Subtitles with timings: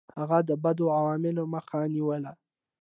[0.19, 2.31] هغه د بدو عواملو مخه نیوله.